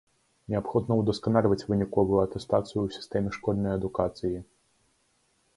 [0.53, 4.37] Неабходна удасканальваць выніковую атэстацыю ў сістэме школьнай адукацыі.